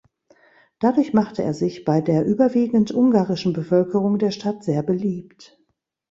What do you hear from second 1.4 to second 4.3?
er sich bei der überwiegend ungarischen Bevölkerung